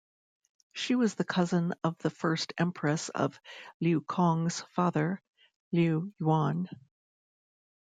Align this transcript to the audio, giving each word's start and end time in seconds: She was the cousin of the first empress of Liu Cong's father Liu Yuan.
She 0.71 0.95
was 0.95 1.13
the 1.13 1.23
cousin 1.23 1.75
of 1.83 1.95
the 1.99 2.09
first 2.09 2.53
empress 2.57 3.09
of 3.09 3.39
Liu 3.79 4.01
Cong's 4.01 4.61
father 4.73 5.21
Liu 5.71 6.11
Yuan. 6.19 6.67